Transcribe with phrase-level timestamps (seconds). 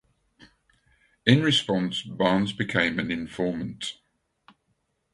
[1.27, 3.99] In response, Barnes became an informant.